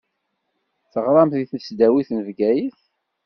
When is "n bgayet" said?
2.11-2.79